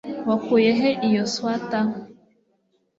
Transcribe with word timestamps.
Wakuye 0.27 0.71
he 0.79 0.89
iyo 1.07 1.23
swater? 1.33 1.85